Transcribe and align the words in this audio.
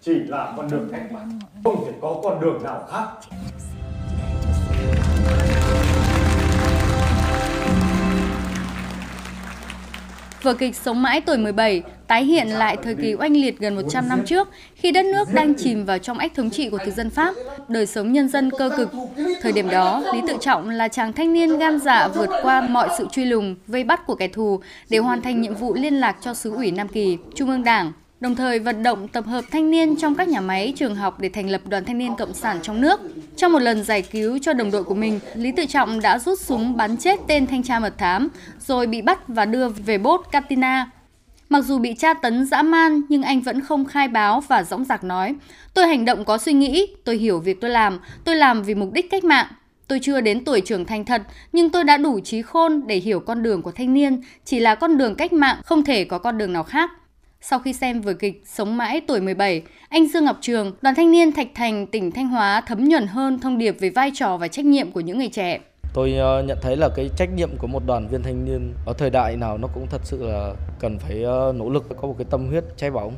chỉ 0.00 0.14
là 0.14 0.54
con 0.56 0.70
đường 0.70 0.88
cách 0.92 1.12
mạng 1.12 1.38
không 1.64 1.84
thể 1.86 1.92
có 2.00 2.20
con 2.22 2.40
đường 2.40 2.62
nào 2.62 2.86
khác 2.90 3.06
Vở 10.42 10.54
kịch 10.54 10.76
Sống 10.76 11.02
mãi 11.02 11.20
tuổi 11.20 11.38
17 11.38 11.82
tái 12.06 12.24
hiện 12.24 12.48
lại 12.48 12.76
thời 12.82 12.94
kỳ 12.94 13.14
oanh 13.14 13.36
liệt 13.36 13.58
gần 13.58 13.74
100 13.74 14.08
năm 14.08 14.22
trước 14.26 14.48
khi 14.74 14.92
đất 14.92 15.04
nước 15.04 15.28
đang 15.32 15.54
chìm 15.54 15.84
vào 15.84 15.98
trong 15.98 16.18
ách 16.18 16.34
thống 16.34 16.50
trị 16.50 16.70
của 16.70 16.78
thực 16.78 16.94
dân 16.94 17.10
Pháp, 17.10 17.34
đời 17.68 17.86
sống 17.86 18.12
nhân 18.12 18.28
dân 18.28 18.50
cơ 18.58 18.70
cực. 18.76 18.90
Thời 19.42 19.52
điểm 19.52 19.70
đó, 19.70 20.02
Lý 20.12 20.20
Tự 20.28 20.36
Trọng 20.40 20.70
là 20.70 20.88
chàng 20.88 21.12
thanh 21.12 21.32
niên 21.32 21.58
gan 21.58 21.80
dạ 21.80 22.08
vượt 22.08 22.30
qua 22.42 22.60
mọi 22.60 22.88
sự 22.98 23.06
truy 23.12 23.24
lùng, 23.24 23.56
vây 23.66 23.84
bắt 23.84 24.06
của 24.06 24.14
kẻ 24.14 24.28
thù 24.28 24.60
để 24.90 24.98
hoàn 24.98 25.22
thành 25.22 25.40
nhiệm 25.40 25.54
vụ 25.54 25.74
liên 25.74 25.94
lạc 25.94 26.16
cho 26.20 26.34
xứ 26.34 26.50
ủy 26.50 26.70
Nam 26.70 26.88
Kỳ, 26.88 27.18
Trung 27.34 27.50
ương 27.50 27.64
Đảng, 27.64 27.92
đồng 28.20 28.36
thời 28.36 28.58
vận 28.58 28.82
động 28.82 29.08
tập 29.08 29.26
hợp 29.26 29.44
thanh 29.50 29.70
niên 29.70 29.96
trong 29.96 30.14
các 30.14 30.28
nhà 30.28 30.40
máy, 30.40 30.72
trường 30.76 30.94
học 30.94 31.20
để 31.20 31.28
thành 31.28 31.50
lập 31.50 31.60
đoàn 31.68 31.84
thanh 31.84 31.98
niên 31.98 32.16
cộng 32.18 32.34
sản 32.34 32.58
trong 32.62 32.80
nước. 32.80 33.00
Trong 33.36 33.52
một 33.52 33.58
lần 33.58 33.84
giải 33.84 34.02
cứu 34.02 34.38
cho 34.42 34.52
đồng 34.52 34.70
đội 34.70 34.84
của 34.84 34.94
mình, 34.94 35.20
Lý 35.34 35.52
Tự 35.52 35.66
Trọng 35.66 36.00
đã 36.00 36.18
rút 36.18 36.40
súng 36.40 36.76
bắn 36.76 36.96
chết 36.96 37.20
tên 37.26 37.46
thanh 37.46 37.62
tra 37.62 37.78
mật 37.78 37.98
thám, 37.98 38.28
rồi 38.60 38.86
bị 38.86 39.02
bắt 39.02 39.28
và 39.28 39.44
đưa 39.44 39.68
về 39.68 39.98
bốt 39.98 40.26
Katina. 40.32 40.90
Mặc 41.48 41.64
dù 41.64 41.78
bị 41.78 41.94
tra 41.94 42.14
tấn 42.14 42.46
dã 42.46 42.62
man 42.62 43.02
nhưng 43.08 43.22
anh 43.22 43.40
vẫn 43.40 43.60
không 43.60 43.84
khai 43.84 44.08
báo 44.08 44.40
và 44.40 44.62
dõng 44.62 44.84
dạc 44.84 45.04
nói 45.04 45.34
Tôi 45.74 45.86
hành 45.86 46.04
động 46.04 46.24
có 46.24 46.38
suy 46.38 46.52
nghĩ, 46.52 46.86
tôi 47.04 47.16
hiểu 47.16 47.38
việc 47.38 47.60
tôi 47.60 47.70
làm, 47.70 48.00
tôi 48.24 48.36
làm 48.36 48.62
vì 48.62 48.74
mục 48.74 48.92
đích 48.92 49.10
cách 49.10 49.24
mạng. 49.24 49.46
Tôi 49.88 49.98
chưa 50.02 50.20
đến 50.20 50.44
tuổi 50.44 50.60
trưởng 50.60 50.84
thành 50.84 51.04
thật, 51.04 51.22
nhưng 51.52 51.70
tôi 51.70 51.84
đã 51.84 51.96
đủ 51.96 52.20
trí 52.20 52.42
khôn 52.42 52.86
để 52.86 52.96
hiểu 52.96 53.20
con 53.20 53.42
đường 53.42 53.62
của 53.62 53.72
thanh 53.72 53.94
niên, 53.94 54.22
chỉ 54.44 54.58
là 54.58 54.74
con 54.74 54.98
đường 54.98 55.14
cách 55.14 55.32
mạng, 55.32 55.60
không 55.64 55.84
thể 55.84 56.04
có 56.04 56.18
con 56.18 56.38
đường 56.38 56.52
nào 56.52 56.62
khác. 56.62 56.90
Sau 57.40 57.58
khi 57.58 57.72
xem 57.72 58.00
vở 58.00 58.12
kịch 58.12 58.42
Sống 58.46 58.76
mãi 58.76 59.00
tuổi 59.08 59.20
17, 59.20 59.62
anh 59.88 60.08
Dương 60.08 60.24
Ngọc 60.24 60.36
Trường, 60.40 60.72
đoàn 60.82 60.94
thanh 60.94 61.10
niên 61.10 61.32
Thạch 61.32 61.48
Thành, 61.54 61.86
tỉnh 61.86 62.10
Thanh 62.10 62.28
Hóa 62.28 62.62
thấm 62.66 62.84
nhuần 62.88 63.06
hơn 63.06 63.38
thông 63.38 63.58
điệp 63.58 63.76
về 63.80 63.90
vai 63.90 64.10
trò 64.14 64.36
và 64.36 64.48
trách 64.48 64.64
nhiệm 64.64 64.90
của 64.90 65.00
những 65.00 65.18
người 65.18 65.28
trẻ. 65.28 65.58
Tôi 65.94 66.12
ờ, 66.12 66.42
nhận 66.42 66.58
thấy 66.62 66.76
là 66.76 66.88
cái 66.96 67.10
trách 67.16 67.28
nhiệm 67.36 67.50
của 67.58 67.66
một 67.66 67.82
đoàn 67.86 68.08
viên 68.08 68.22
thanh 68.22 68.44
niên 68.44 68.74
ở 68.86 68.92
thời 68.92 69.10
đại 69.10 69.36
nào 69.36 69.58
nó 69.58 69.68
cũng 69.74 69.86
thật 69.90 70.00
sự 70.04 70.26
là 70.26 70.54
cần 70.80 70.98
phải 70.98 71.22
ờ, 71.22 71.52
nỗ 71.56 71.70
lực 71.70 71.84
có 71.96 72.08
một 72.08 72.14
cái 72.18 72.26
tâm 72.30 72.46
huyết 72.46 72.64
cháy 72.76 72.90
bỏng. 72.90 73.12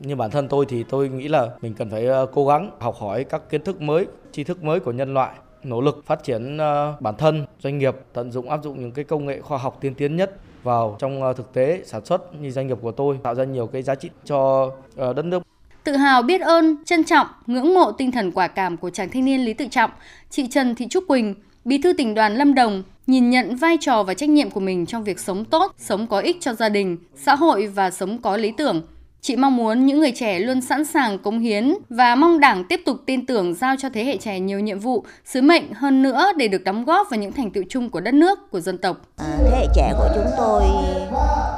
Như 0.00 0.16
bản 0.16 0.30
thân 0.30 0.48
tôi 0.48 0.66
thì 0.68 0.84
tôi 0.88 1.08
nghĩ 1.08 1.28
là 1.28 1.48
mình 1.60 1.74
cần 1.74 1.90
phải 1.90 2.06
ờ, 2.06 2.26
cố 2.26 2.46
gắng 2.46 2.70
học 2.80 2.94
hỏi 2.98 3.24
các 3.24 3.50
kiến 3.50 3.64
thức 3.64 3.82
mới, 3.82 4.06
tri 4.32 4.44
thức 4.44 4.64
mới 4.64 4.80
của 4.80 4.92
nhân 4.92 5.14
loại, 5.14 5.34
nỗ 5.62 5.80
lực 5.80 6.02
phát 6.06 6.24
triển 6.24 6.58
bản 7.00 7.14
thân, 7.18 7.46
doanh 7.60 7.78
nghiệp, 7.78 7.94
tận 8.12 8.32
dụng 8.32 8.50
áp 8.50 8.62
dụng 8.62 8.80
những 8.80 8.92
cái 8.92 9.04
công 9.04 9.26
nghệ 9.26 9.40
khoa 9.40 9.58
học 9.58 9.78
tiên 9.80 9.94
tiến 9.94 10.16
nhất 10.16 10.36
vào 10.62 10.96
trong 10.98 11.22
ờ, 11.22 11.32
thực 11.32 11.52
tế 11.52 11.82
sản 11.84 12.04
xuất 12.04 12.40
như 12.40 12.50
doanh 12.50 12.66
nghiệp 12.66 12.78
của 12.82 12.92
tôi 12.92 13.18
tạo 13.22 13.34
ra 13.34 13.44
nhiều 13.44 13.66
cái 13.66 13.82
giá 13.82 13.94
trị 13.94 14.10
cho 14.24 14.70
ờ, 14.96 15.12
đất 15.12 15.24
nước. 15.24 15.42
Tự 15.84 15.96
hào 15.96 16.22
biết 16.22 16.40
ơn, 16.40 16.76
trân 16.84 17.04
trọng, 17.04 17.26
ngưỡng 17.46 17.74
mộ 17.74 17.92
tinh 17.92 18.12
thần 18.12 18.32
quả 18.32 18.48
cảm 18.48 18.76
của 18.76 18.90
chàng 18.90 19.08
thanh 19.10 19.24
niên 19.24 19.44
Lý 19.44 19.54
Tự 19.54 19.66
Trọng, 19.70 19.90
chị 20.30 20.46
Trần 20.50 20.74
Thị 20.74 20.86
Trúc 20.90 21.04
Quỳnh, 21.08 21.34
Bí 21.64 21.78
thư 21.78 21.92
tỉnh 21.92 22.14
đoàn 22.14 22.34
Lâm 22.34 22.54
Đồng 22.54 22.82
nhìn 23.06 23.30
nhận 23.30 23.56
vai 23.56 23.76
trò 23.80 24.02
và 24.02 24.14
trách 24.14 24.28
nhiệm 24.28 24.50
của 24.50 24.60
mình 24.60 24.86
trong 24.86 25.04
việc 25.04 25.20
sống 25.20 25.44
tốt, 25.44 25.74
sống 25.78 26.06
có 26.06 26.18
ích 26.18 26.36
cho 26.40 26.54
gia 26.54 26.68
đình, 26.68 26.96
xã 27.16 27.34
hội 27.34 27.66
và 27.66 27.90
sống 27.90 28.22
có 28.22 28.36
lý 28.36 28.52
tưởng. 28.56 28.82
Chị 29.26 29.36
mong 29.36 29.56
muốn 29.56 29.86
những 29.86 30.00
người 30.00 30.12
trẻ 30.12 30.38
luôn 30.38 30.60
sẵn 30.60 30.84
sàng 30.84 31.18
cống 31.18 31.38
hiến 31.38 31.74
và 31.90 32.14
mong 32.14 32.40
Đảng 32.40 32.64
tiếp 32.64 32.80
tục 32.86 32.96
tin 33.06 33.26
tưởng 33.26 33.54
giao 33.54 33.74
cho 33.78 33.88
thế 33.94 34.04
hệ 34.04 34.16
trẻ 34.16 34.40
nhiều 34.40 34.60
nhiệm 34.60 34.78
vụ, 34.78 35.04
sứ 35.24 35.42
mệnh 35.42 35.72
hơn 35.74 36.02
nữa 36.02 36.32
để 36.36 36.48
được 36.48 36.64
đóng 36.64 36.84
góp 36.84 37.06
vào 37.10 37.20
những 37.20 37.32
thành 37.32 37.50
tựu 37.50 37.64
chung 37.68 37.90
của 37.90 38.00
đất 38.00 38.14
nước, 38.14 38.50
của 38.50 38.60
dân 38.60 38.78
tộc. 38.78 38.96
À, 39.16 39.26
thế 39.38 39.58
hệ 39.58 39.66
trẻ 39.74 39.92
của 39.98 40.08
chúng 40.14 40.26
tôi 40.36 40.62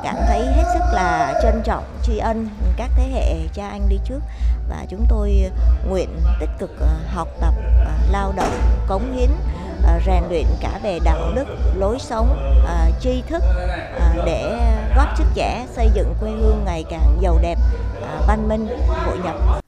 cảm 0.05 0.15
thấy 0.29 0.41
hết 0.41 0.65
sức 0.75 0.85
là 0.95 1.41
trân 1.43 1.63
trọng, 1.65 1.85
tri 2.07 2.19
ân 2.19 2.49
các 2.77 2.91
thế 2.97 3.05
hệ 3.15 3.35
cha 3.55 3.69
anh 3.69 3.83
đi 3.89 3.97
trước 4.09 4.21
và 4.69 4.87
chúng 4.91 5.07
tôi 5.09 5.31
nguyện 5.89 6.09
tích 6.41 6.51
cực 6.59 6.71
à, 6.81 6.95
học 7.15 7.29
tập, 7.41 7.55
à, 7.87 7.95
lao 8.13 8.33
động, 8.37 8.53
cống 8.89 9.17
hiến 9.17 9.31
À, 9.87 10.01
rèn 10.07 10.23
luyện 10.29 10.47
cả 10.61 10.81
về 10.83 10.99
đạo 11.05 11.33
đức, 11.35 11.45
lối 11.75 11.99
sống, 11.99 12.61
à, 12.67 12.91
tri 13.01 13.23
thức 13.29 13.43
à, 14.01 14.15
để 14.27 14.59
góp 14.97 15.09
sức 15.19 15.27
trẻ 15.35 15.67
xây 15.71 15.91
dựng 15.95 16.15
quê 16.21 16.31
hương 16.31 16.63
ngày 16.65 16.85
càng 16.91 17.19
giàu 17.21 17.39
đẹp, 17.43 17.59
văn 18.27 18.49
minh, 18.49 18.67
hội 19.07 19.19
nhập. 19.25 19.64